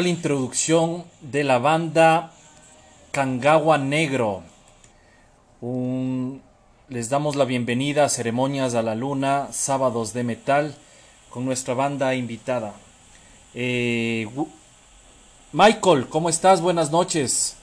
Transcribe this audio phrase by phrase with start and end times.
[0.00, 2.32] brutal introducción de la banda
[3.10, 4.42] Kangawa Negro.
[6.88, 10.74] les damos la bienvenida a Ceremonias a la Luna, sábados de metal,
[11.28, 12.72] con nuestra banda invitada.
[13.54, 14.26] Eh,
[15.52, 16.62] Michael, ¿cómo estás?
[16.62, 17.56] Buenas noches.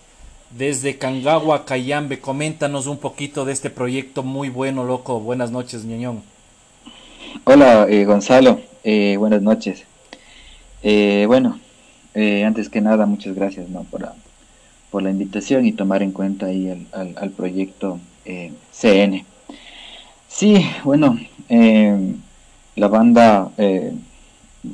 [0.52, 5.20] Desde Kangawa, Cayambe, coméntanos un poquito de este proyecto muy bueno, loco.
[5.20, 6.22] Buenas noches, ñoñón.
[7.46, 8.60] Hola, eh, Gonzalo.
[8.84, 9.86] Eh, buenas noches.
[10.84, 11.60] bueno,
[12.46, 17.30] antes que nada, muchas gracias por, la, invitación y tomar en cuenta ahí al, al,
[17.30, 18.00] proyecto
[18.72, 19.26] CN.
[20.28, 21.20] Sí, bueno,
[22.76, 23.52] la banda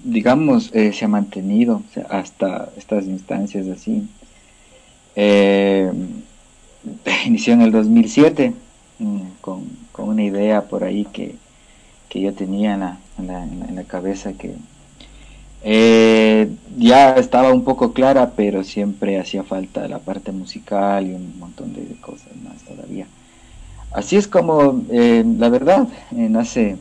[0.04, 4.08] digamos, eh, se ha mantenido hasta estas instancias así.
[5.16, 5.92] Eh,
[7.26, 8.54] inició en el 2007
[9.00, 11.36] mm, con, una idea por ahí que,
[12.10, 12.74] que yo tenía
[13.18, 14.56] en la, cabeza que
[15.64, 21.40] eh, ya estaba un poco clara, pero siempre hacía falta la parte musical y un
[21.40, 23.08] montón de cosas más todavía.
[23.92, 26.78] Así es como, la verdad, nace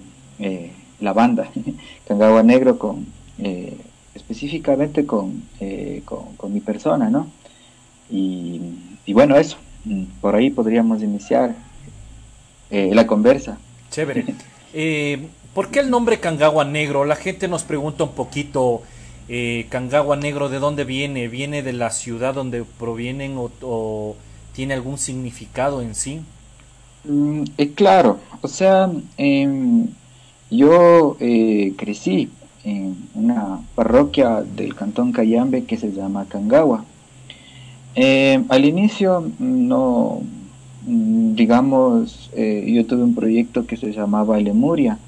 [1.02, 1.50] la banda,
[2.08, 3.06] Cangagua Negro, con,
[3.38, 3.76] eh,
[4.14, 5.04] específicamente
[5.60, 7.26] eh, con, con, mi persona, ¿no?
[8.10, 8.60] Y,
[9.08, 9.56] bueno, eso,
[10.20, 11.54] por ahí podríamos iniciar
[12.70, 13.58] eh, la conversa.
[13.90, 14.24] Chévere.
[15.54, 17.04] ¿Por qué el nombre Cangagua Negro?
[17.04, 18.82] La gente nos pregunta un poquito,
[19.68, 21.28] Cangagua Negro, ¿de dónde viene?
[21.28, 24.16] ¿Viene de la ciudad donde provienen o,
[24.54, 26.20] tiene algún significado en sí?
[27.04, 27.42] Mm,
[27.74, 29.88] claro, o sea, em,
[30.50, 32.30] yo eh, crecí
[32.64, 36.84] en una parroquia del cantón Cayambe que se llama Cangagua.
[37.94, 40.22] Eh, al inicio no,
[40.86, 44.98] digamos, eh, yo tuve un proyecto que se llamaba Lemuria,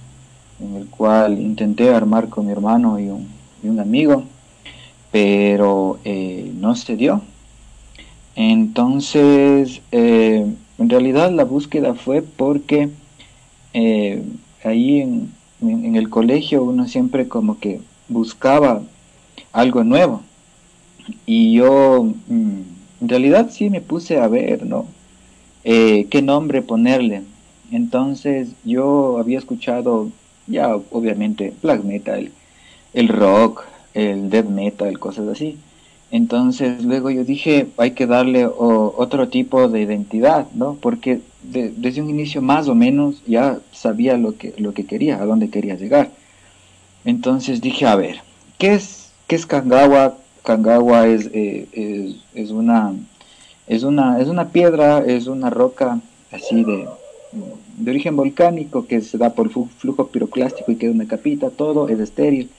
[0.61, 3.29] en el cual intenté armar con mi hermano y un,
[3.63, 4.25] y un amigo,
[5.11, 5.99] pero
[6.55, 7.23] no se dio.
[8.37, 12.91] Entonces, en realidad la búsqueda fue porque
[14.65, 18.83] ahí en, en, el colegio uno siempre como que buscaba
[19.53, 20.23] algo nuevo.
[21.27, 22.61] Y yo mm,
[23.03, 24.87] en realidad sí me puse a ver, ¿no?
[25.65, 27.23] Eh, ¿Qué nombre ponerle?
[27.71, 30.11] Entonces yo había escuchado
[30.47, 32.31] ya obviamente black metal,
[32.93, 33.65] el rock,
[33.95, 35.59] el death metal, cosas así.
[36.11, 40.77] Entonces luego yo dije, hay que darle otro tipo de identidad, ¿no?
[40.81, 45.27] Porque desde un inicio más o menos ya sabía lo que, lo que quería, a
[45.27, 46.11] dónde quería llegar.
[47.05, 48.21] Entonces dije, a ver,
[48.59, 50.17] ¿qué es, qué es Kangawa?
[50.45, 52.95] Kangawa es, eh, es, una,
[53.67, 56.01] es, una, es una piedra, es una roca
[56.31, 56.87] así de,
[57.77, 61.99] de origen volcánico que se da por flujo piroclástico y queda una capita, todo es
[61.99, 62.51] estéril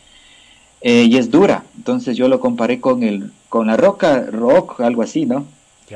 [0.81, 1.63] eh, y es dura.
[1.77, 5.45] Entonces yo lo comparé con, el, con la roca, rock, algo así, ¿no?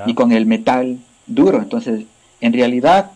[0.06, 1.57] Y con el metal duro.
[1.57, 2.06] Entonces,
[2.42, 3.12] en realidad,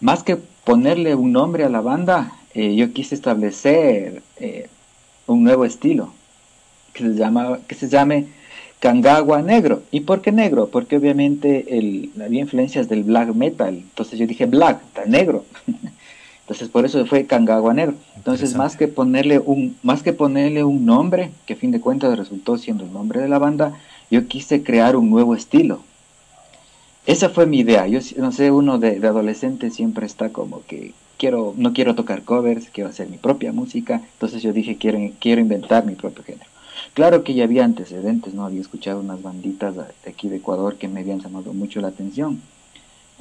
[0.00, 4.68] más que ponerle un nombre a la banda, eh, yo quise establecer eh,
[5.26, 6.12] un nuevo estilo
[6.92, 8.26] que se, llama, que se llame
[8.82, 9.84] Kangagua Negro.
[9.92, 10.66] ¿Y por qué negro?
[10.66, 13.76] Porque obviamente el, había influencias del black metal.
[13.76, 15.44] Entonces yo dije black, está negro.
[16.40, 17.94] Entonces por eso fue Kangagua Negro.
[18.16, 22.18] Entonces más que ponerle un más que ponerle un nombre, que a fin de cuentas
[22.18, 23.78] resultó siendo el nombre de la banda,
[24.10, 25.84] yo quise crear un nuevo estilo.
[27.06, 27.86] Esa fue mi idea.
[27.86, 32.68] Yo no sé, uno de, adolescente siempre está como que quiero no quiero tocar covers,
[32.72, 34.02] quiero hacer mi propia música.
[34.14, 36.51] Entonces yo dije quiero quiero inventar mi propio género.
[36.94, 40.88] Claro que ya había antecedentes, no había escuchado unas banditas de aquí de Ecuador que
[40.88, 42.42] me habían llamado mucho la atención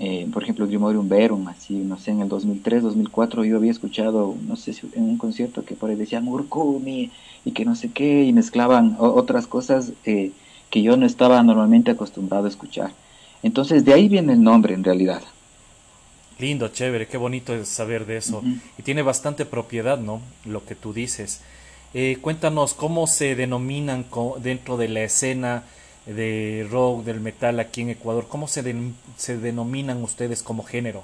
[0.04, 4.36] eh, por ejemplo, Grimorium Verum, así, no sé, en el 2003, 2004 yo había escuchado,
[4.48, 7.12] no sé si en un concierto que por ahí decían Urkumi
[7.46, 10.32] y que no sé qué, y mezclaban otras cosas eh,
[10.72, 12.94] que yo no estaba normalmente acostumbrado a escuchar.
[13.44, 15.22] Entonces, de ahí viene el nombre en realidad.
[16.40, 18.42] Lindo, chévere, qué bonito es saber de eso.
[18.80, 20.22] Y tiene bastante propiedad, ¿no?
[20.46, 21.42] Lo que tú dices.
[21.94, 24.06] Eh, cuéntanos cómo se denominan
[24.42, 25.64] dentro de la escena
[26.06, 28.28] de rock, del metal aquí en Ecuador?
[28.30, 28.64] ¿Cómo se,
[29.18, 31.04] se denominan ustedes como género?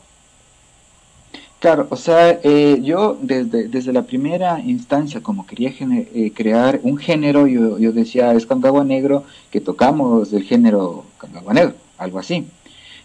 [1.59, 6.97] Claro, o sea, eh, yo desde, desde la primera instancia, como quería eh, crear un
[6.97, 12.45] género, yo, yo decía, es Cangagua Negro, que tocamos del género Cangagua Negro, algo así.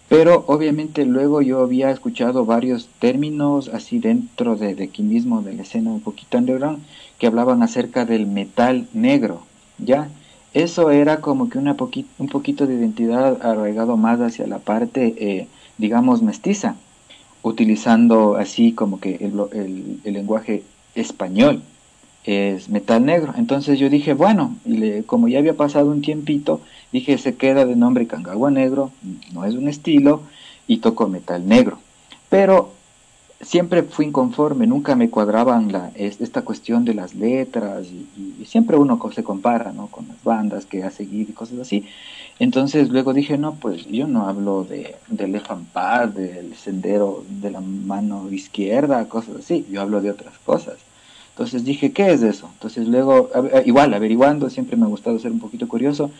[0.09, 5.53] Pero obviamente luego yo había escuchado varios términos así dentro de, de aquí mismo, de
[5.53, 6.83] la escena un poquito underground,
[7.17, 9.41] que hablaban acerca del metal negro,
[9.79, 10.09] ¿ya?
[10.53, 11.75] eso era como que una
[12.19, 15.47] un poquito de identidad arraigado más hacia la parte, eh,
[15.77, 16.75] digamos, mestiza,
[17.41, 20.63] utilizando así como que el, lenguaje
[20.95, 21.63] español.
[22.23, 23.33] Es metal negro.
[23.37, 24.55] Entonces yo dije, bueno,
[25.05, 26.61] como ya había pasado un tiempito,
[26.91, 28.91] dije, se queda de nombre Kangagua Negro,
[29.33, 30.21] no es un estilo,
[30.67, 31.79] y toco metal negro.
[32.29, 32.71] Pero
[33.41, 38.99] siempre fui inconforme, nunca me cuadraban la, esta cuestión de las letras, y, siempre uno
[39.13, 39.87] se compara ¿no?
[39.87, 41.85] con las bandas que ha seguido y cosas así.
[42.39, 45.39] Entonces luego dije, no, pues yo no hablo de, del
[45.71, 50.77] Pad, del sendero de la mano izquierda, cosas así, yo hablo de otras cosas.
[51.33, 52.47] Entonces dije, ¿qué es eso?
[52.53, 53.29] Entonces luego,
[53.65, 56.11] igual, averiguando, siempre me ha gustado ser un poquito curioso,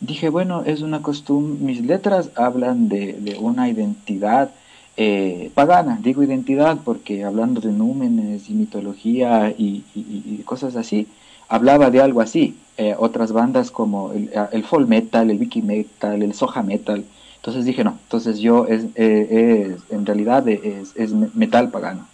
[0.00, 4.50] dije, bueno, es una costumbre, mis letras hablan de, una identidad
[4.96, 11.06] eh, pagana, digo identidad porque hablando de númenes y mitología y, cosas así,
[11.48, 12.56] hablaba de algo así.
[12.78, 17.04] Eh, otras bandas como el, el, folk metal, el wiki metal, el soja metal.
[17.36, 22.06] Entonces dije, no, entonces yo es, eh, es en realidad es, es metal pagano,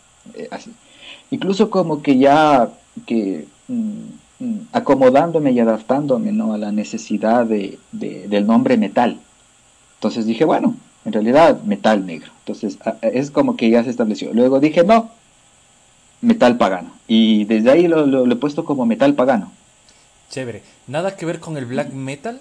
[0.51, 0.73] así
[1.31, 2.71] incluso como que ya
[3.07, 4.01] que mm,
[4.41, 6.53] mm, acomodándome y adaptándome ¿no?
[6.53, 9.19] a la necesidad de, del nombre metal.
[9.97, 12.33] Entonces dije, bueno, en realidad metal negro.
[12.41, 14.33] Entonces es como que ya se estableció.
[14.33, 15.11] Luego dije, no,
[16.21, 16.91] metal pagano.
[17.07, 19.51] Y desde ahí lo, lo, he puesto como metal pagano.
[20.31, 20.63] Chévere.
[20.87, 22.41] ¿Nada que ver con el black metal?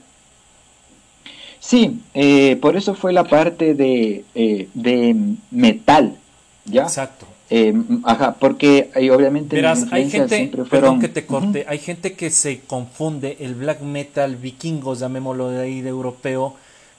[1.60, 5.16] Sí, eh, por eso fue la parte de, eh, de
[5.52, 6.18] metal.
[6.66, 6.84] ¿ya?
[6.84, 7.26] Exacto.
[7.50, 7.74] Eh,
[8.04, 13.38] ajá, porque obviamente Verás, hay gente, perdón que te corte, hay gente que se confunde
[13.40, 16.56] el black metal vikingo, llamémoslo de ahí de europeo,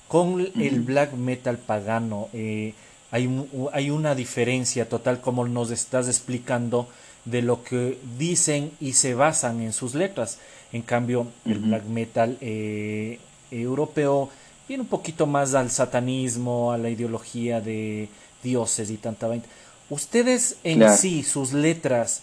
[0.09, 2.28] con el black metal pagano.
[2.33, 2.73] Eh,
[3.11, 3.28] hay,
[3.73, 6.88] hay una diferencia total, como nos estás explicando,
[7.26, 10.38] de lo que dicen y se basan en sus letras.
[10.73, 13.19] En cambio, el black metal eh,
[13.50, 14.31] europeo
[14.67, 18.09] viene un poquito más al satanismo, a la ideología de
[18.43, 19.45] dioses y tanta vaina.
[19.90, 22.23] Ustedes en sí, sus letras,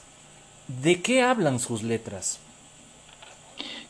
[0.84, 2.40] ¿de qué hablan sus letras?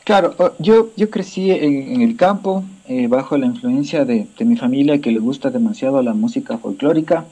[0.04, 5.10] Claro, yo, yo crecí en, el campo eh, bajo la influencia de, mi familia que
[5.10, 7.24] le gusta demasiado la música folclórica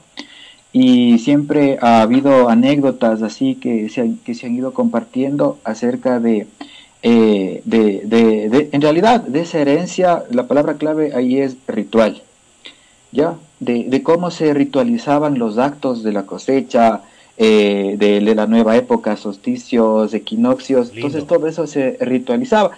[0.73, 6.47] y siempre ha habido anécdotas así que se, que se han ido compartiendo acerca de,
[7.01, 12.21] eh, de, de, en realidad, de esa herencia, la palabra clave ahí es ritual,
[13.13, 13.35] ¿ya?
[13.59, 17.01] De, cómo se ritualizaban los actos de la cosecha,
[17.37, 22.71] eh, de, la nueva época, solsticios, equinoccios, entonces todo eso se ritualizaba.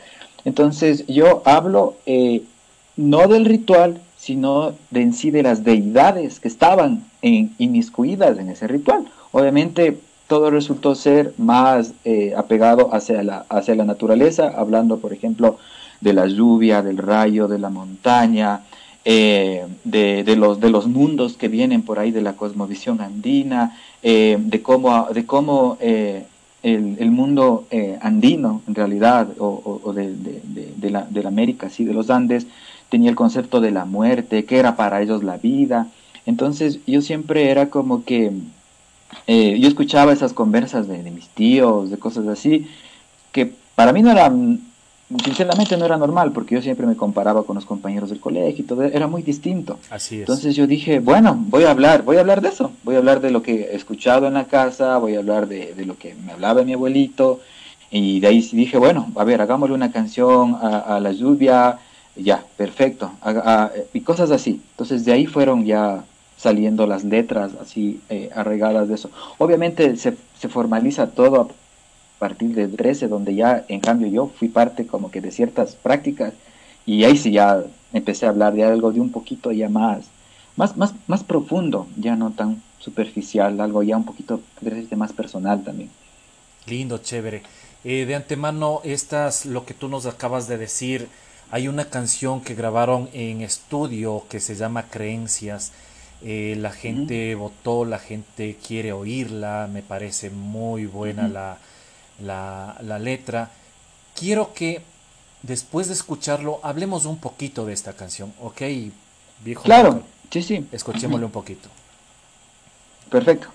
[0.46, 2.44] Entonces yo hablo eh,
[2.96, 8.50] no del ritual, sino de en sí de las deidades que estaban en, inmiscuidas en
[8.50, 9.06] ese ritual.
[9.32, 15.58] Obviamente todo resultó ser más eh, apegado hacia la, hacia la naturaleza, hablando por ejemplo
[16.02, 18.62] de la lluvia, del rayo, de la montaña,
[19.10, 24.38] eh, de, los, de los mundos que vienen por ahí de la cosmovisión andina, eh,
[24.38, 26.26] de cómo, de cómo eh,
[26.62, 27.66] el, mundo
[28.02, 32.48] andino, en realidad, o, de, de, la, de la América, sí, de los Andes,
[32.90, 35.88] tenía el concepto de la muerte, que era para ellos la vida.
[36.26, 38.34] Entonces yo siempre era como que,
[39.26, 42.68] yo escuchaba esas conversas de, de mis tíos, de cosas así,
[43.32, 44.68] que para mí no eran
[45.24, 48.68] sinceramente no era normal porque yo siempre me comparaba con los compañeros del colegio y
[48.68, 49.80] todo era muy distinto.
[49.90, 50.22] Así es.
[50.22, 53.22] Entonces yo dije, bueno, voy a hablar, voy a hablar de eso, voy a hablar
[53.22, 56.34] de lo que he escuchado en la casa, voy a hablar de, lo que me
[56.34, 57.40] hablaba mi abuelito
[57.90, 61.80] y de ahí dije, bueno, a ver, hagámosle una canción a, la lluvia,
[62.18, 63.12] ya, perfecto,
[63.94, 64.62] y cosas así.
[64.72, 66.04] Entonces de ahí fueron ya
[66.36, 69.10] saliendo las letras así eh, arregadas de eso.
[69.38, 71.50] Obviamente se, se formaliza todo
[72.20, 76.34] partir de 13, donde ya en cambio yo fui parte como que de ciertas prácticas
[76.86, 80.06] y ahí sí ya empecé a hablar de algo de un poquito ya más,
[80.56, 84.42] más, más, más profundo, ya no tan superficial, algo ya un poquito
[84.96, 85.90] más personal también.
[86.66, 87.44] Lindo, chévere.
[87.84, 91.08] Eh, de antemano, estas, lo que tú nos acabas de decir,
[91.52, 95.72] hay una canción que grabaron en estudio que se llama Creencias.
[96.24, 101.58] Eh, la gente votó, la gente quiere oírla, me parece muy buena la,
[102.20, 103.52] la, la letra.
[104.16, 104.82] Quiero que
[105.44, 108.62] después de escucharlo hablemos un poquito de esta canción, ¿ok?
[109.44, 109.64] Viejo.
[109.64, 110.68] Claro, sí, sí.
[110.72, 111.70] Escuchémosle un poquito.
[113.10, 113.50] Perfecto.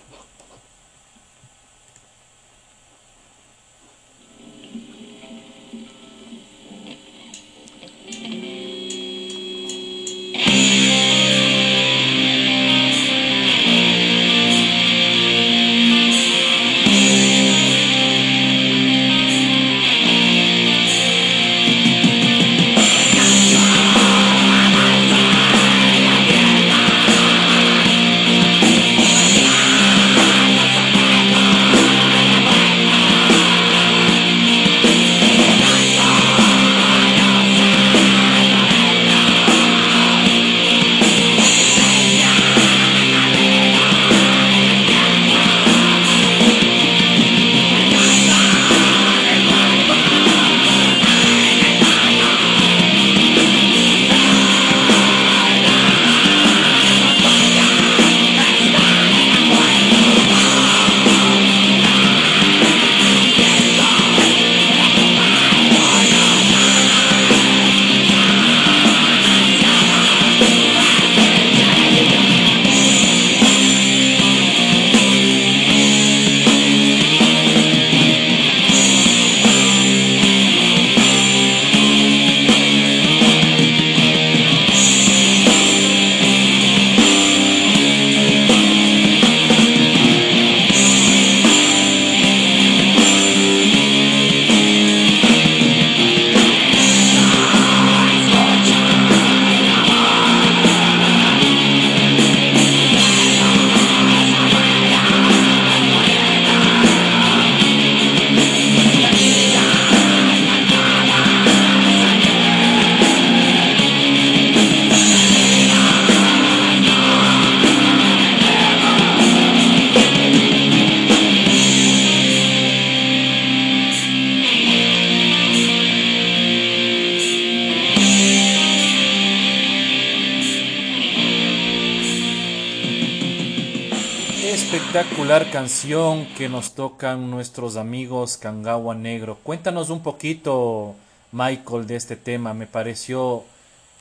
[135.02, 139.36] Espectacular canción que nos tocan nuestros amigos Kangawa Negro.
[139.42, 140.94] Cuéntanos un poquito,
[141.32, 142.54] Michael, de este tema.
[142.54, 143.42] Me pareció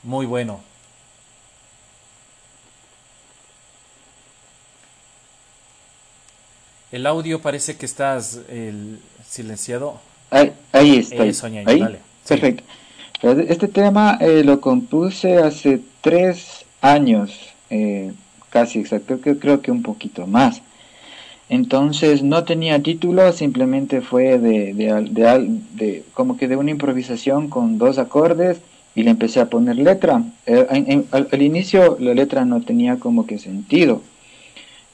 [0.04, 0.60] muy bueno.
[6.92, 9.98] El audio parece que estás el, silenciado.
[10.30, 11.24] Ahí, ahí está.
[11.24, 11.98] ahí.
[12.28, 12.62] Perfecto.
[13.22, 17.32] Este tema eh, lo compuse hace tres años,
[17.70, 18.12] eh,
[18.50, 20.62] casi exacto, creo, creo que un poquito más.
[21.52, 27.76] Entonces no tenía título, simplemente fue de, de, de, como que de una improvisación con
[27.76, 28.62] dos acordes
[28.94, 30.22] y le empecé a poner letra.
[30.46, 34.00] Eh, al, inicio la letra no tenía como que sentido.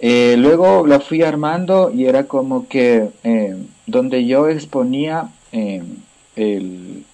[0.00, 7.04] Eh, luego la fui armando y era como que eh, donde yo exponía mi,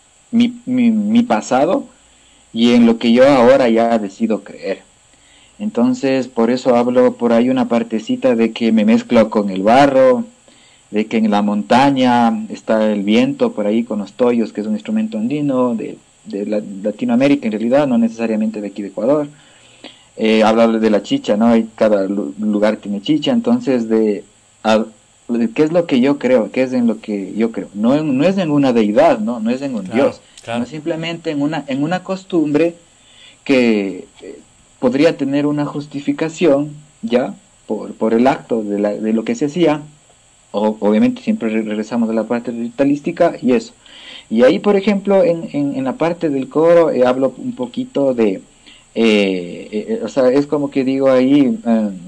[0.64, 1.84] mi, mi, pasado
[2.54, 4.93] y en lo que yo ahora ya decido creer.
[5.58, 10.24] Entonces por eso hablo por ahí una partecita de que me mezclo con el barro,
[10.90, 14.66] de que en la montaña está el viento por ahí con los toyos, que es
[14.66, 16.46] un instrumento andino, de de
[16.82, 19.28] Latinoamérica en realidad, no necesariamente de aquí de Ecuador.
[20.16, 21.48] Eh, hablar de la chicha, ¿no?
[21.48, 24.24] Hay, cada lugar tiene chicha, entonces de,
[25.54, 27.68] qué es lo que yo creo, qué es en lo que yo creo.
[27.74, 29.40] No, no es en una deidad, ¿no?
[29.40, 32.76] No es en un Dios, sino simplemente en una, en una costumbre
[33.42, 34.38] que eh,
[34.84, 37.34] podría tener una justificación, ¿ya?
[37.66, 39.80] Por, por el acto de, la, de lo que se hacía,
[40.50, 43.72] o, obviamente siempre regresamos a la parte ritualística y eso.
[44.28, 48.42] Y ahí, por ejemplo, en, en, la parte del coro eh, hablo un poquito de,
[48.94, 51.58] eh, eh, o sea, es como que digo ahí,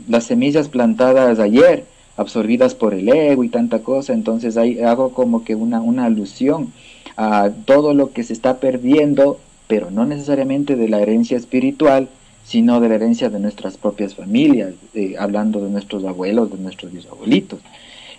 [0.06, 1.86] las semillas plantadas ayer,
[2.18, 6.74] absorbidas por el ego y tanta cosa, entonces ahí hago como que una, una alusión
[7.16, 12.10] a todo lo que se está perdiendo, pero no necesariamente de la herencia espiritual,
[12.46, 14.74] sino de la herencia de nuestras propias familias,
[15.18, 17.60] hablando de nuestros abuelos, de nuestros bisabuelitos.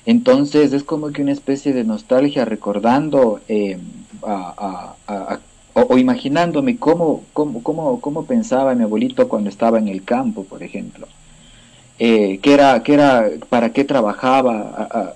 [0.06, 3.78] Entonces es como que una especie de nostalgia recordando eh,
[5.74, 10.64] o, imaginándome cómo, cómo, cómo, cómo, pensaba mi abuelito cuando estaba en el campo, por
[10.64, 11.08] ejemplo.
[12.00, 15.16] Eh, qué era, qué era, para qué trabajaba,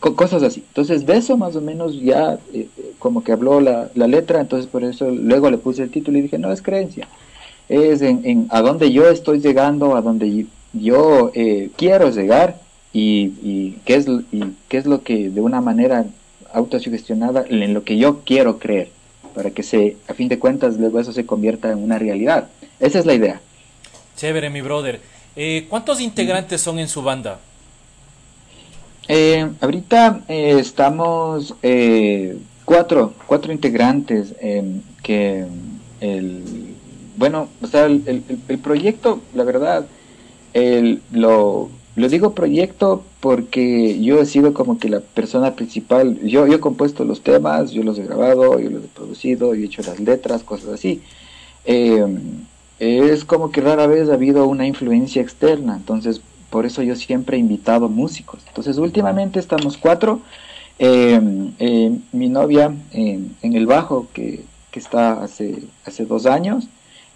[0.00, 0.62] cosas así.
[0.68, 4.70] Entonces de eso más o menos ya eh, como que habló la, la, letra, entonces
[4.70, 7.08] por eso luego le puse el título y dije, no es creencia,
[7.68, 11.32] es en, en a dónde yo estoy llegando, a donde yo
[11.76, 12.60] quiero llegar
[12.92, 16.06] y, qué es, y qué es lo que de una manera
[16.52, 18.88] autosugestionada en lo que yo quiero creer,
[19.34, 22.48] para que se, a fin de cuentas, luego eso se convierta en una realidad.
[22.78, 23.40] Esa es la idea.
[24.16, 25.00] Chévere, mi brother.
[25.34, 27.40] Eh, ¿Cuántos integrantes son en su banda?
[29.08, 31.54] Eh, ahorita eh, estamos
[32.64, 34.34] cuatro, cuatro integrantes
[35.02, 35.44] que
[36.00, 36.42] el,
[37.16, 39.86] bueno, o sea, el, el proyecto, la verdad,
[40.52, 46.18] el, lo, lo digo proyecto porque yo he sido como que la persona principal.
[46.22, 49.62] Yo, yo he compuesto los temas, yo los he grabado, yo los he producido, yo
[49.62, 51.02] he hecho las letras, cosas así.
[51.64, 52.44] Em,
[52.80, 57.36] es como que rara vez ha habido una influencia externa, entonces por eso yo siempre
[57.36, 58.40] he invitado músicos.
[58.48, 60.20] Entonces últimamente estamos cuatro.
[60.80, 61.52] Em,
[62.12, 66.66] mi novia en el bajo, que, que está hace, hace dos años,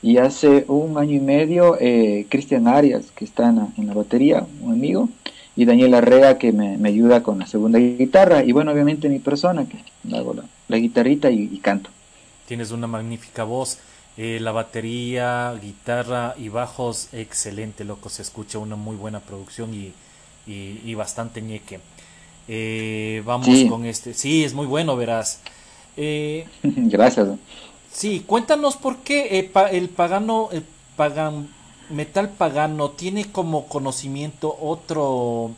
[0.02, 4.72] y hace un año y medio, eh, Cristian Arias, que está en la, batería, un
[4.72, 5.08] amigo,
[5.56, 9.66] y Daniel Arrea, que me, ayuda con la segunda guitarra, y bueno, obviamente mi persona,
[9.66, 9.78] que
[10.16, 10.36] hago
[10.68, 11.90] la, guitarrita y, canto.
[12.46, 13.78] Tienes una magnífica voz.
[14.16, 18.08] Eh, la batería, guitarra y bajos, excelente, loco.
[18.08, 19.92] Se escucha una muy buena producción y,
[20.46, 21.78] y, bastante ñeque.
[22.48, 24.14] Eh, vamos con este.
[24.14, 25.40] Sí, es muy bueno, verás.
[26.62, 27.28] Gracias.
[27.98, 31.48] Sí, cuéntanos por qué eh, el pagano, el pagan,
[31.90, 35.50] metal pagano tiene como conocimiento otro,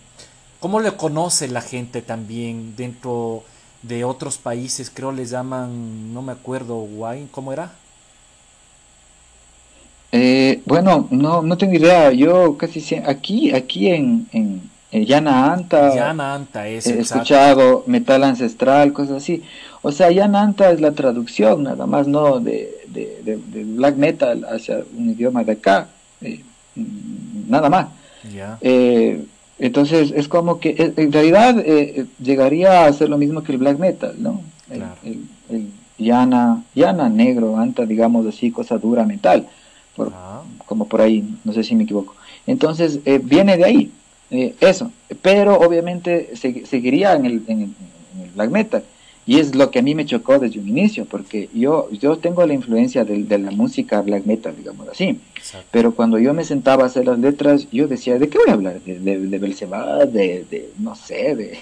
[0.59, 3.42] ¿cómo le conoce la gente también dentro
[3.83, 4.88] de otros países?
[4.88, 7.72] Creo le llaman, no me acuerdo, guay, ¿cómo era?
[10.11, 12.11] Eh, bueno, no, no tengo idea.
[12.11, 19.18] Yo casi aquí, aquí en, en, Anta, Llana Anta es, he escuchado metal ancestral, cosas
[19.18, 19.42] así.
[19.83, 22.40] O sea, ya Nanta es la traducción nada más, ¿no?
[22.40, 25.88] De, de, black metal hacia un idioma de acá,
[26.20, 26.42] eh,
[27.48, 27.87] nada más.
[28.61, 29.24] Eh,
[29.59, 31.57] entonces es como que eh, en realidad
[32.18, 34.42] llegaría a ser lo mismo que el black metal, ¿no?
[34.68, 34.83] El,
[35.48, 39.46] el, llana, llana negro, anta, digamos así, cosa dura, metal,
[39.94, 40.42] por, ah.
[40.66, 42.14] como por ahí, no sé si me equivoco.
[42.46, 43.92] Entonces viene de ahí,
[44.31, 48.85] eso, pero obviamente seguiría en el, en el black metal
[49.27, 52.47] Y es lo que a mí me chocó desde un inicio, porque yo, yo tengo
[52.47, 55.21] la influencia de, de la música black metal, digamos así.
[55.71, 58.55] Pero cuando yo me sentaba a hacer las letras, yo decía, ¿de qué voy a
[58.55, 58.81] hablar?
[58.81, 61.59] ¿De, de, de de, de, no sé, de,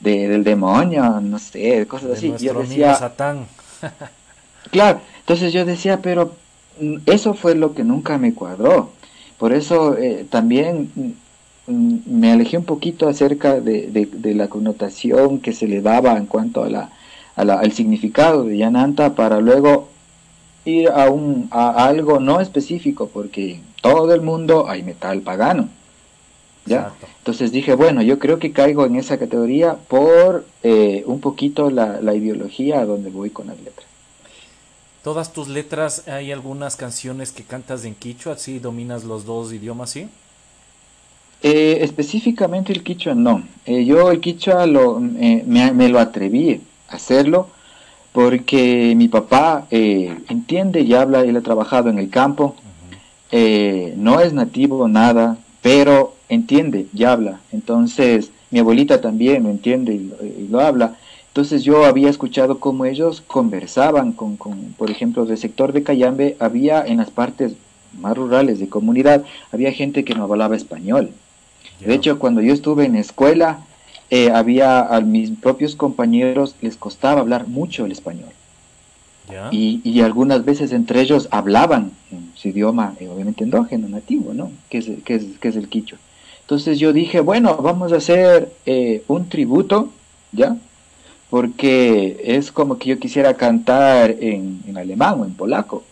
[0.00, 2.34] de, del demonio, no sé, cosas así.
[2.38, 3.46] Yo decía, Satán.
[4.70, 6.34] claro, entonces yo decía, pero
[6.80, 8.90] mm, eso fue lo que nunca me cuadró.
[9.38, 10.90] Por eso eh, también
[11.66, 16.64] me alejé un poquito acerca de, de, la connotación que se le daba en cuanto
[16.64, 16.90] a la,
[17.36, 19.88] al significado de Yananta para luego
[20.64, 25.68] ir a, un, a algo no específico, porque todo el mundo hay metal pagano.
[26.66, 26.92] ¿ya?
[27.18, 32.00] Entonces dije, bueno, yo creo que caigo en esa categoría por eh, un poquito la,
[32.00, 33.86] la ideología a donde voy con las letras.
[35.02, 39.90] ¿Todas tus letras hay algunas canciones que cantas en quichua, si dominas los dos idiomas,
[39.90, 40.08] sí?
[41.46, 43.42] Eh, específicamente el quichua no.
[43.66, 47.48] Eh, yo el quichua lo, me, me, lo atreví a hacerlo
[48.12, 52.56] porque mi papá eh, entiende y habla, él ha trabajado en el campo,
[53.30, 57.40] no es nativo nada, pero entiende y habla.
[57.52, 60.96] Entonces mi abuelita también lo entiende y lo habla.
[61.28, 66.38] Entonces yo había escuchado cómo ellos conversaban con, con, por ejemplo, del sector de Cayambe,
[66.40, 67.52] había en las partes
[68.00, 71.10] más rurales de comunidad, había gente que no hablaba español.
[71.80, 73.60] De hecho, cuando yo estuve en escuela,
[74.10, 78.30] eh, había a mis propios compañeros les costaba hablar mucho el español.
[79.50, 84.52] Y, y, algunas veces entre ellos hablaban en su idioma, eh, obviamente endógeno, nativo, ¿no?
[84.68, 85.96] Que es, que es, que es el quicho.
[86.42, 89.88] Entonces yo dije, bueno, vamos a hacer eh, un tributo,
[90.30, 90.58] ¿ya?
[91.34, 95.82] porque es como que yo quisiera cantar en, en alemán o en polaco.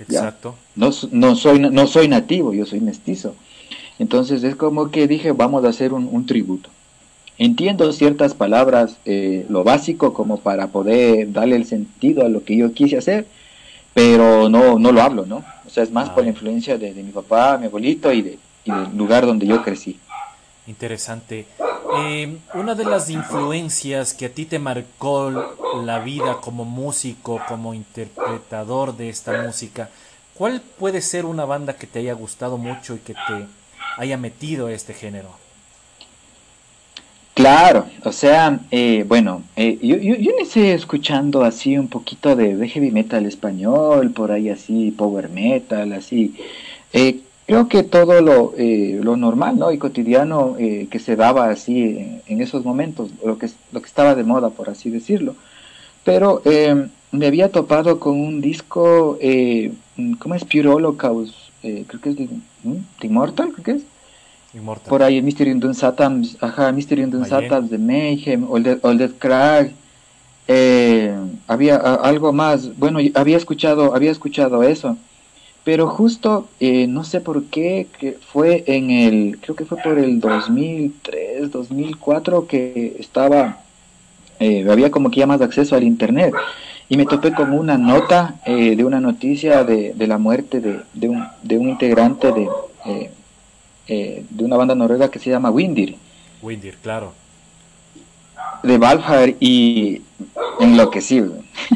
[0.00, 0.56] Exacto.
[0.74, 3.36] No, no, soy, no soy nativo, yo soy mestizo.
[3.98, 6.70] Entonces es como que dije, vamos a hacer un, tributo.
[7.36, 12.56] Entiendo ciertas palabras, eh, lo básico, como para poder darle el sentido a lo que
[12.56, 13.26] yo quise hacer,
[13.94, 15.44] pero no, no lo hablo, ¿no?
[15.66, 18.70] O sea, es más por la influencia de, mi papá, mi abuelito y, de, y
[18.70, 19.98] del lugar donde yo crecí.
[20.66, 21.46] Interesante.
[21.96, 25.30] Eh, una de las influencias que a ti te marcó
[25.82, 29.88] la vida como músico, como interpretador de esta música,
[30.34, 33.46] ¿cuál puede ser una banda que te haya gustado mucho y que te
[33.98, 35.28] haya metido este género?
[37.34, 40.32] Claro, o sea, eh, bueno, eh, yo, yo, yo
[40.72, 46.34] escuchando así un poquito de, heavy metal español, por ahí así, power metal, así.
[46.92, 49.70] Eh, creo que todo lo, eh, lo normal ¿no?
[49.70, 54.16] y cotidiano eh, que se daba así en, esos momentos, lo que, lo que estaba
[54.16, 55.36] de moda, por así decirlo.
[56.04, 56.42] Pero
[57.12, 59.18] me había topado con un disco,
[60.18, 60.44] ¿cómo es?
[60.44, 61.34] Pure Holocaust,
[61.86, 62.28] creo que es de,
[63.02, 63.82] Immortal, creo que es.
[64.54, 64.88] Immortal.
[64.88, 69.72] Por ahí, Mystery Undun Satans, ajá, Mystery Undun Satans de Mayhem, Dead, All Dead Crag.
[71.46, 74.96] había algo más, bueno, había escuchado, había escuchado eso
[75.68, 79.98] pero justo, eh, no sé por qué, que fue en el, creo que fue por
[79.98, 83.60] el 2003, 2004 que estaba,
[84.40, 86.32] eh, había como que ya más acceso al Internet.
[86.88, 90.80] Y me topé con una nota eh, de una noticia de, de la muerte de,
[90.94, 93.10] de, un, de un integrante de,
[93.86, 95.96] de una banda noruega que se llama Windir.
[96.42, 97.12] Windir, claro.
[98.62, 100.02] De Valhar y
[100.60, 101.22] enloquecí,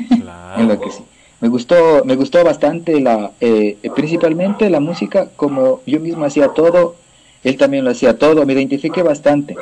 [0.08, 0.56] claro.
[0.60, 1.02] enloquecí
[1.42, 6.94] me gustó me gustó bastante la eh, principalmente la música como yo mismo hacía todo
[7.42, 9.56] él también lo hacía todo me identifiqué bastante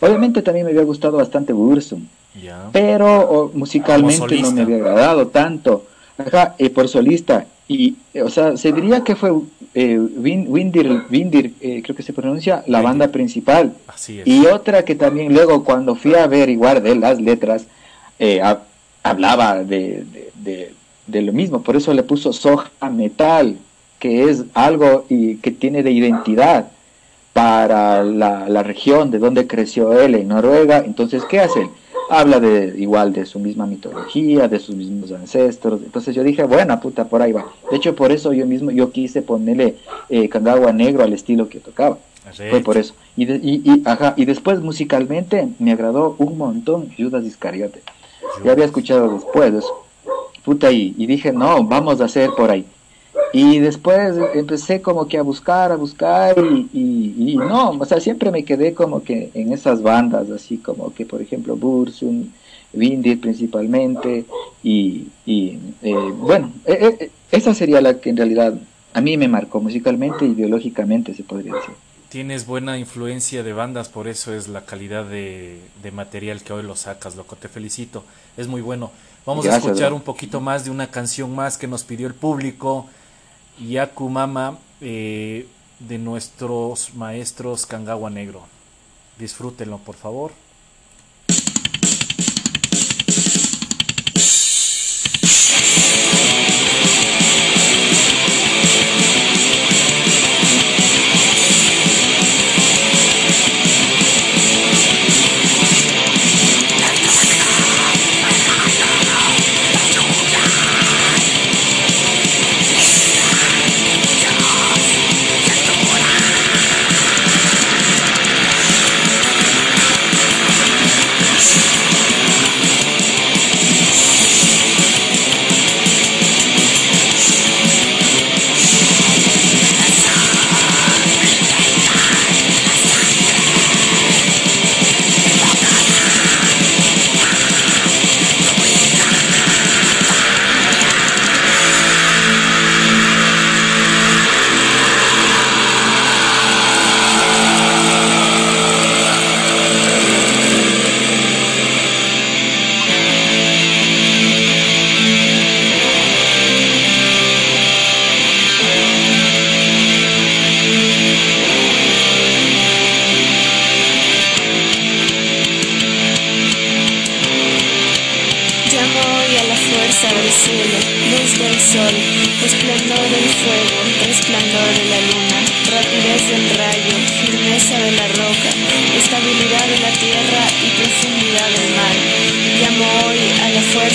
[0.00, 2.04] obviamente también me había gustado bastante Bursum
[2.72, 5.86] pero musicalmente no me había agradado tanto.
[6.18, 7.46] Ajá, eh, por solista.
[7.66, 9.32] Y o sea se diría que fue
[9.74, 13.74] eh, Windir, Windir creo que se pronuncia la banda principal.
[14.24, 17.66] Y otra que también luego cuando fui a averiguar de las letras
[19.02, 20.72] hablaba de, de
[21.10, 23.56] de lo mismo, por eso le puso soja metal,
[23.98, 26.70] que es algo y que tiene de identidad
[27.32, 30.78] para la, la, región de donde creció él en Noruega.
[30.78, 31.68] Entonces, ¿qué hace?
[32.08, 35.80] Habla de igual de su misma mitología, de sus mismos ancestros.
[35.84, 37.46] Entonces yo dije, buena puta, por ahí va.
[37.70, 39.76] De hecho, por eso yo mismo yo quise ponerle
[40.08, 40.28] eh,
[40.74, 41.98] negro al estilo que tocaba.
[42.50, 42.94] Fue por eso.
[43.16, 47.82] Y, y, y, ajá, y después musicalmente me agradó un montón Judas Iscariote.
[48.44, 49.86] Ya había escuchado después eso
[50.44, 52.64] puta, y, y dije, no, vamos a hacer por ahí.
[53.32, 58.30] Y después empecé como que a buscar, a buscar y, y, no, o sea, siempre
[58.30, 62.28] me quedé como que en esas bandas, así como que por ejemplo Bursum,
[62.72, 64.24] Windir principalmente
[64.62, 68.54] y, y eh, bueno, eh, eh, esa sería la que en realidad
[68.92, 71.74] a mí me marcó musicalmente y ideológicamente se podría decir.
[72.08, 75.60] Tienes buena influencia de bandas, por eso es la calidad de,
[75.92, 77.36] material que hoy lo sacas, loco.
[77.36, 78.02] Te felicito,
[78.36, 78.90] es muy bueno.
[79.24, 82.88] Vamos a escuchar un poquito más de una canción más que nos pidió el público.
[83.58, 85.46] Yaku Mama, eh,
[85.80, 88.42] de nuestros maestros Kangawa Negro.
[89.18, 90.32] Disfrútenlo, por favor.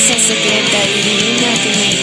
[0.07, 1.94] 捧げたいみんなで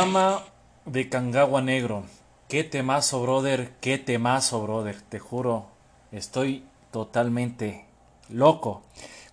[0.00, 0.46] Mama
[0.86, 2.04] de Kangawa Negro.
[2.48, 3.74] Qué temazo, brother.
[3.82, 4.98] Qué temazo, brother.
[4.98, 5.66] Te juro,
[6.10, 7.84] estoy totalmente
[8.30, 8.80] loco.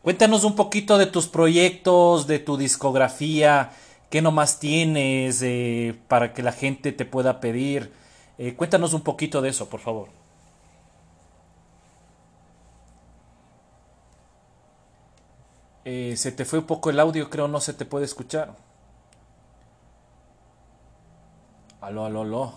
[0.01, 3.71] Cuéntanos un poquito de tus proyectos, de tu discografía.
[4.09, 7.93] ¿Qué nomás tienes eh, para que la gente te pueda pedir?
[8.37, 10.09] Eh, cuéntanos un poquito de eso, por favor.
[15.85, 18.53] Eh, se te fue un poco el audio, creo no se te puede escuchar.
[21.79, 22.53] Aló, aló, aló.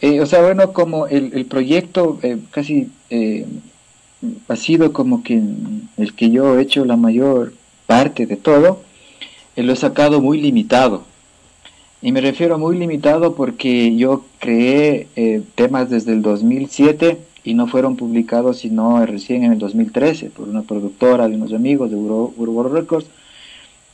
[0.00, 3.46] Eh, o sea, bueno, como el, proyecto eh, casi eh,
[4.48, 5.42] ha sido como que
[5.96, 7.54] el que yo he hecho la mayor
[7.86, 8.82] parte de todo,
[9.56, 11.02] lo he sacado muy limitado.
[12.02, 15.08] Y me refiero a muy limitado porque yo creé
[15.56, 20.62] temas desde el 2007 y no fueron publicados sino recién en el 2013 por una
[20.62, 23.06] productora de unos amigos de Uruguay Records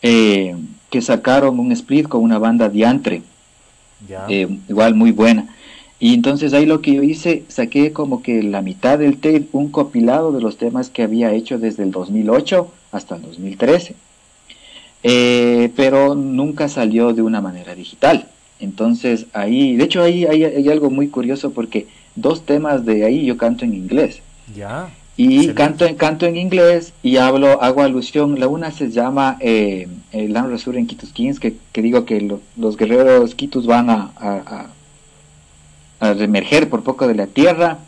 [0.01, 0.57] eh,
[0.91, 3.23] que sacaron un split con una banda diantre,
[4.29, 5.55] eh, igual muy buena.
[6.01, 9.71] Y entonces ahí lo que yo hice, saqué como que la mitad del tape, un
[9.71, 13.95] compilado de los temas que había hecho desde el 2008 hasta el 2013.
[15.05, 18.27] Eh, pero nunca salió de una manera digital.
[18.59, 23.37] Entonces ahí, de hecho ahí hay algo muy curioso porque dos temas de ahí yo
[23.37, 24.21] canto en inglés.
[24.55, 24.91] Ya.
[25.17, 28.41] Y canto en, canto en inglés y hablo, hago alusión.
[28.41, 33.35] La una se llama eh, el Land en Kitus Kings, que, digo que los guerreros
[33.35, 34.67] Kitus van a, a,
[36.01, 37.79] a, reemerger por poco de la tierra.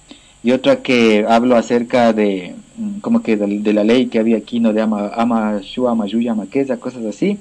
[0.43, 4.61] Y otra que hablo acerca de, mm, como que de, la ley que había aquí,
[4.61, 4.75] ¿no?
[4.75, 6.37] De Ama, ama Shua, Ama Yuya,
[6.79, 7.39] cosas así.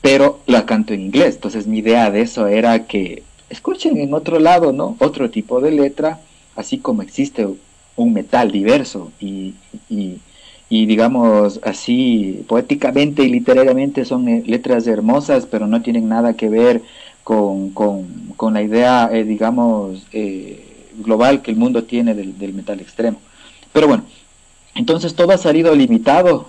[0.00, 1.34] Pero la canto en inglés.
[1.34, 3.22] Entonces mi idea de eso era que
[3.54, 4.96] escuchen en otro lado, ¿no?
[4.98, 6.20] Otro tipo de letra,
[6.56, 7.48] así como existe
[7.96, 9.54] un metal diverso y,
[10.68, 16.48] y digamos así poéticamente y literariamente son eh, letras hermosas, pero no tienen nada que
[16.48, 16.82] ver
[17.22, 23.18] con, con, la idea, eh, digamos, eh, global que el mundo tiene del, metal extremo.
[23.72, 24.04] Pero bueno,
[24.74, 26.48] entonces todo ha salido limitado.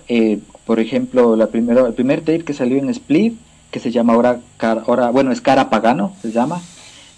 [0.66, 3.34] por ejemplo, la primero, el primer tape que salió en Split,
[3.70, 6.60] que se llama ahora, ahora bueno, es Cara Pagano, se llama,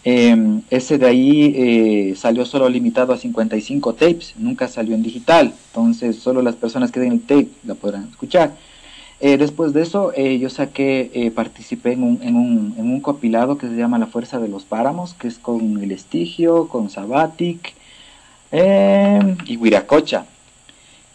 [0.05, 5.53] Em, ese de ahí eh, salió solo limitado a 55 tapes, nunca salió en digital,
[5.69, 8.53] entonces solo las personas que den el tape la podrán escuchar.
[9.21, 13.59] Eh, después de eso, eh, yo saqué, participé en un, en, un, en un, compilado
[13.59, 17.75] que se llama La Fuerza de los Páramos, que es con El Estigio, con Sabatic
[18.53, 20.27] em, y Huiracocha,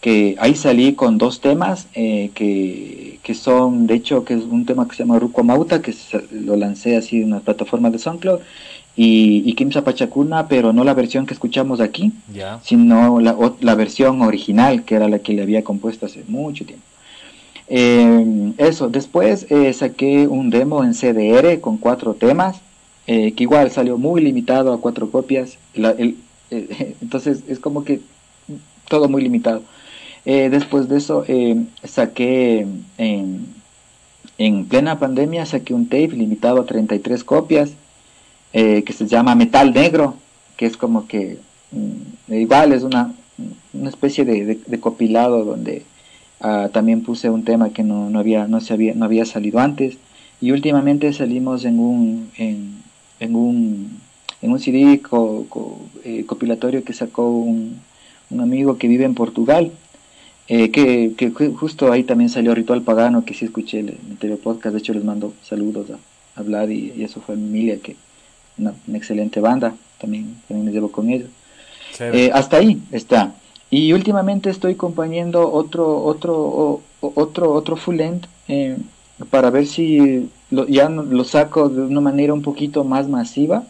[0.04, 4.86] que ahí salí con dos temas que, que, son, de hecho, que es un tema
[4.86, 5.96] que se llama Ruco Mauta, que
[6.32, 8.40] lo lancé así en una plataforma de SoundCloud,
[8.98, 12.12] y, y Kimsa Pachacuna, pero no la versión que escuchamos aquí,
[12.64, 16.86] sino la, la, versión original, que era la que le había compuesto hace mucho tiempo.
[17.70, 22.58] Eh, eso, después eh, saqué un demo en CDR con cuatro temas,
[23.08, 25.58] eh, que igual salió muy limitado a cuatro copias,
[26.52, 28.02] entonces es como que
[28.90, 29.64] todo muy limitado.
[30.26, 31.26] Después de eso
[31.84, 32.66] saqué
[32.98, 33.46] en,
[34.38, 37.74] en plena pandemia, saqué un tape limitado a 33 copias,
[38.54, 40.16] eh, que se llama Metal Negro,
[40.58, 41.40] que es como que
[41.72, 43.14] mm, igual es una,
[43.74, 45.84] una especie de, de, copilado donde
[46.42, 49.60] uh, también puse un tema que no, no, había, no, se había, no había salido
[49.60, 49.98] antes.
[50.40, 52.84] Y últimamente salimos en un, en,
[53.20, 54.02] en un,
[54.42, 57.80] en un CD co, co, eh, copilatorio que sacó un,
[58.30, 59.72] un, amigo que vive en Portugal.
[60.48, 64.74] Eh, que, que, justo ahí también salió Ritual Pagano, que sí escuché el, anterior podcast,
[64.74, 67.96] de hecho les mando saludos a, a Vlad y, y a su familia que,
[68.58, 71.30] una, excelente banda, también, también me llevo con ellos.
[72.00, 73.34] Eh, hasta ahí está.
[73.70, 78.78] Y últimamente estoy acompañando otro, otro, otro, otro full end eh,
[79.30, 83.64] para ver si lo, ya lo saco de una manera un poquito más masiva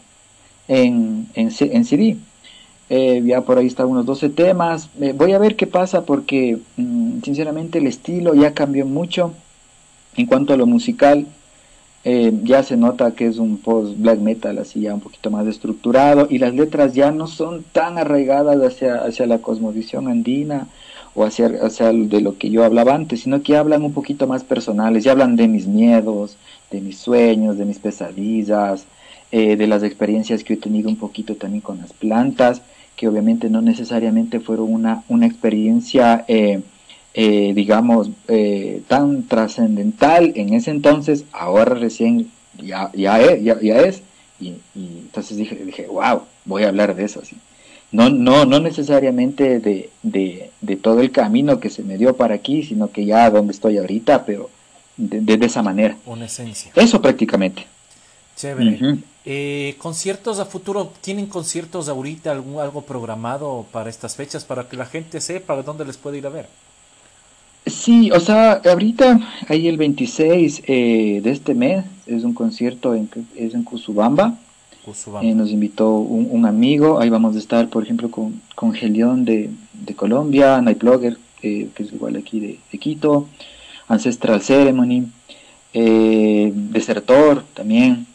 [0.68, 2.18] en, en, en CD.
[2.89, 4.89] Eh, ya por ahí están unos 12 temas.
[5.15, 9.34] voy a ver qué pasa porque mm, sinceramente el estilo ya cambió mucho
[10.15, 11.26] en cuanto a lo musical.
[12.06, 15.48] Eh, ya se nota que es un post black metal así ya un poquito más
[15.48, 20.67] estructurado y las letras ya no son tan arraigadas hacia, hacia la cosmovisión andina
[21.15, 24.43] o hacia, hacia de lo que yo hablaba antes, sino que hablan un poquito más
[24.43, 26.38] personales, ya hablan de mis miedos,
[26.72, 28.86] de mis sueños, de mis pesadillas,
[29.32, 32.62] eh, de las experiencias que he tenido un poquito también con las plantas,
[32.95, 36.62] que obviamente no necesariamente fueron una, una experiencia eh,
[37.15, 44.01] eh, digamos, eh, tan trascendental en ese entonces, ahora recién ya, ya, es, ya, es.
[44.39, 47.19] Y, entonces dije, dije, wow, voy a hablar de eso.
[47.21, 47.36] Así.
[47.91, 52.34] No, no, no necesariamente de, de, de, todo el camino que se me dio para
[52.34, 54.49] aquí, sino que ya donde estoy ahorita, pero
[54.97, 55.95] de, de esa manera.
[56.08, 56.71] Una esencia.
[56.73, 57.67] Eso prácticamente.
[58.43, 58.97] Chévere.
[59.25, 64.75] Eh, conciertos a futuro, ¿tienen conciertos ahorita, algún, algo programado para estas fechas, para que
[64.75, 66.47] la gente sepa dónde les puede ir a ver?
[67.65, 73.10] Sí, o sea, ahorita hay el 26 eh, de este mes, es un concierto en,
[73.38, 74.38] es en Cusubamba.
[75.21, 79.49] Eh, nos invitó un, amigo, ahí vamos a estar, por ejemplo, con, con Gelión de,
[79.71, 83.29] de Colombia, Nightblogger, eh, que es igual aquí de, Quito,
[83.88, 85.06] Ancestral Ceremony,
[85.73, 88.06] Desertor también,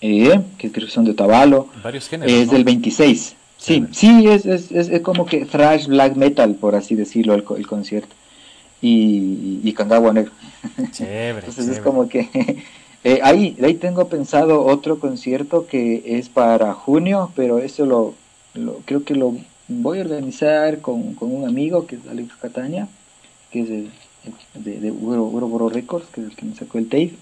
[0.00, 1.68] que creo que son de Tabalo.
[1.82, 2.32] Varios géneros.
[2.32, 3.34] Es del 26.
[3.56, 7.66] Sí, sí, es, es, es, como que thrash black metal, por así decirlo, el, el
[7.66, 8.14] concierto
[8.80, 10.32] y, y Cangagua Negro.
[10.92, 12.28] Chévere, Entonces es como que
[13.04, 18.14] eh, ahí, ahí tengo pensado otro concierto que es para junio, pero eso lo,
[18.54, 19.36] lo creo que lo
[19.68, 22.88] voy a organizar con, con, un amigo que es Alex Cataña,
[23.50, 23.88] que es de,
[24.54, 27.14] de, de Uro, Records, que es el que me sacó el tape.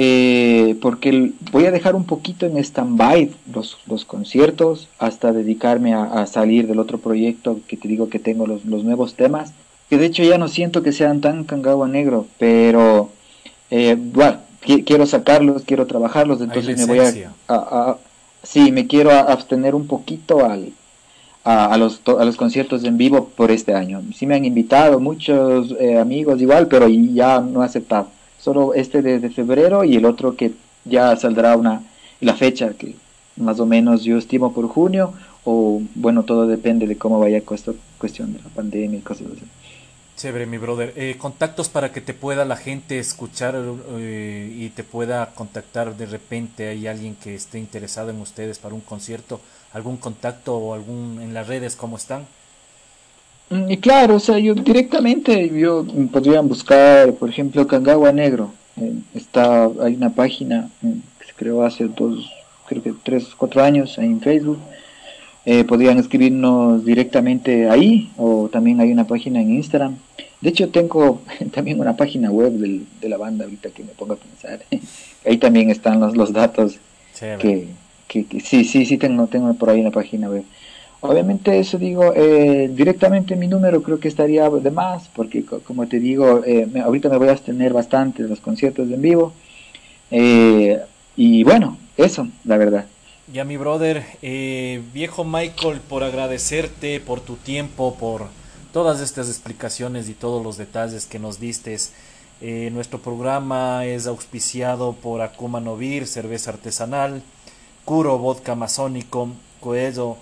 [0.00, 6.04] Eh, porque voy a dejar un poquito en stand-by los, los, conciertos hasta dedicarme a,
[6.04, 9.52] a, salir del otro proyecto que te digo que tengo los, los nuevos temas
[9.88, 13.10] que de hecho ya no siento que sean tan cangagua negro, pero
[13.70, 14.38] eh, bueno,
[14.84, 17.96] quiero sacarlos, quiero trabajarlos, entonces me voy a, a,
[18.42, 20.72] sí, me quiero abstener un poquito al,
[21.44, 24.02] a, los, a los conciertos en vivo por este año.
[24.14, 28.08] Sí me han invitado muchos eh, amigos igual, pero ya no he aceptado.
[28.38, 30.52] Solo este de, febrero y el otro que
[30.84, 31.82] ya saldrá una
[32.20, 32.94] la fecha que
[33.36, 35.12] más o menos yo estimo por junio
[35.44, 39.44] o bueno, todo depende de cómo vaya esta cuestión de la pandemia y cosas así.
[40.18, 40.92] Chévere, mi brother.
[40.96, 43.54] Eh, contactos para que te pueda la gente escuchar
[43.98, 46.68] eh, y te pueda contactar de repente.
[46.68, 49.40] Hay alguien que esté interesado en ustedes para un concierto.
[49.72, 51.76] ¿Algún contacto o algún en las redes?
[51.76, 52.26] ¿Cómo están?
[53.50, 58.52] Mm, y claro, o sea, yo directamente, yo podrían buscar, por ejemplo, Cangagua Negro.
[58.80, 62.30] Eh, está, hay una página mm, que se creó hace dos,
[62.66, 64.58] creo que tres, cuatro años en Facebook.
[65.46, 69.96] Eh, podrían escribirnos directamente ahí o también hay una página en Instagram.
[70.42, 71.22] De hecho, tengo
[71.52, 74.60] también una página web de la banda ahorita que me pongo a pensar.
[75.26, 76.78] ahí también están los, los datos
[77.18, 77.68] que,
[78.06, 80.44] que, sí, sí, sí tengo, tengo por ahí una página web.
[81.00, 86.00] Obviamente eso digo, eh, directamente mi número creo que estaría de más, porque como te
[86.00, 89.32] digo, eh, ahorita me voy a abstener bastante los conciertos en vivo.
[90.10, 90.80] Eh,
[91.16, 92.86] y bueno, eso, la verdad.
[93.32, 94.04] Ya mi brother,
[94.92, 98.26] viejo Michael, por agradecerte por tu tiempo, por
[98.72, 101.76] todas estas explicaciones y todos los detalles que nos diste.
[102.72, 107.22] nuestro programa es auspiciado por Akuma Novir, cerveza artesanal,
[107.84, 109.28] Curo, vodka masónico,
[109.60, 110.16] Coelho,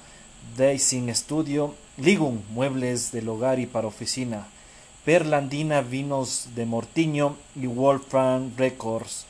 [0.57, 4.47] Dacing Studio, Ligum, muebles del hogar y para oficina,
[5.05, 9.27] Perlandina, vinos de Mortiño y Wolfram Records.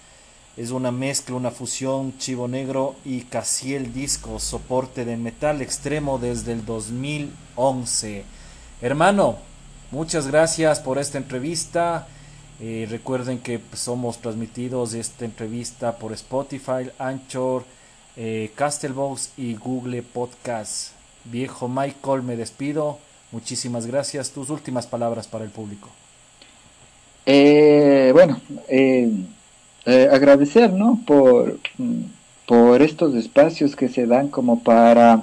[0.57, 6.53] Es una mezcla, una fusión Chivo Negro y Casiel Disco, soporte de metal extremo desde
[6.53, 8.25] el 2011.
[8.81, 9.37] Hermano,
[9.91, 12.09] muchas gracias por esta entrevista.
[12.59, 17.65] Eh, recuerden que somos transmitidos esta entrevista por Spotify, Anchor,
[18.17, 18.51] eh,
[19.37, 20.97] y Google Podcast.
[21.31, 22.99] Viejo Michael, me despido.
[23.33, 24.31] Muchísimas gracias.
[24.31, 25.89] Tus últimas palabras para el público.
[27.27, 29.11] Eh, bueno, eh,
[29.85, 31.01] eh, agradecer, ¿no?
[31.05, 31.59] Por,
[32.47, 35.23] por estos espacios que se dan como para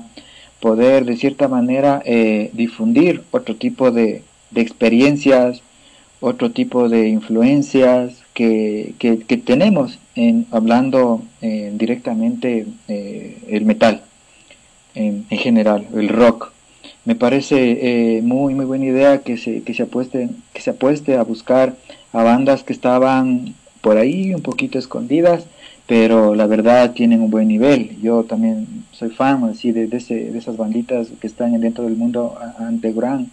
[0.60, 2.02] poder, de cierta manera,
[2.54, 4.24] difundir otro tipo de,
[4.56, 5.62] experiencias,
[6.20, 14.04] otro tipo de influencias que, que, tenemos en hablando directamente el metal
[14.96, 16.52] en, general, el rock.
[17.06, 21.18] Me parece eh, muy muy buena idea que se, que se apueste que se apueste
[21.18, 21.76] a buscar
[22.14, 25.46] a bandas que estaban por ahí un poquito escondidas,
[25.88, 27.98] pero la verdad tienen un buen nivel.
[28.02, 29.98] Yo también soy fan así de, de,
[30.38, 33.30] esas banditas que están dentro del mundo underground.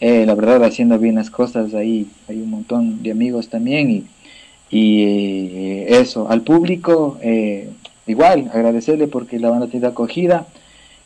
[0.00, 4.04] Eh, la verdad haciendo bien las cosas ahí hay un montón de amigos también y,
[4.70, 7.68] y eh, eso al público eh,
[8.06, 10.46] igual agradecerle porque la banda tiene acogida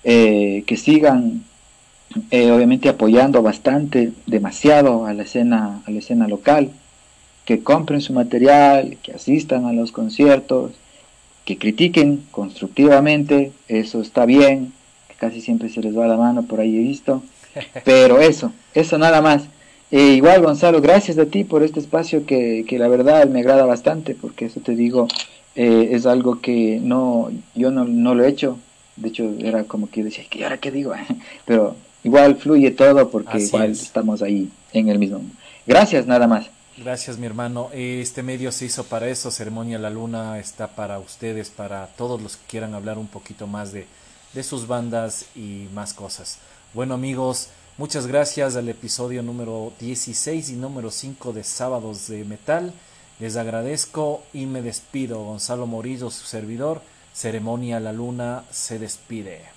[0.05, 1.45] eh, que sigan
[2.31, 6.71] eh, obviamente apoyando bastante, demasiado a la escena, a la escena local,
[7.45, 10.73] que compren su material, que asistan a los conciertos,
[11.45, 14.73] que critiquen constructivamente, eso está bien,
[15.09, 17.23] que casi siempre se les va la mano, por ahí he visto,
[17.85, 19.45] pero eso, eso nada más.
[19.91, 23.67] E igual Gonzalo, gracias a ti por este espacio que, que la verdad me agrada
[23.67, 25.09] bastante, porque eso te digo,
[25.55, 28.59] eh, es algo que no, yo no, no lo he hecho,
[28.97, 30.93] de hecho, era como que decía, ¿y ahora qué digo?
[31.45, 35.23] Pero igual fluye todo porque igual estamos ahí en el mismo.
[35.67, 36.51] Gracias, nada más.
[36.77, 37.69] Gracias, mi hermano.
[37.73, 39.31] Este medio se hizo para eso.
[39.31, 43.73] Ceremonia La Luna está para ustedes, para todos los que quieran hablar un poquito más
[43.73, 43.87] de,
[44.33, 46.39] de sus bandas y más cosas.
[46.75, 52.73] Bueno, amigos, muchas gracias al episodio número 16 y número 5 de Sábados de Metal.
[53.21, 55.23] Les agradezco y me despido.
[55.23, 56.81] Gonzalo Morillo, su servidor.
[57.13, 59.53] Ceremonia La Luna se despide.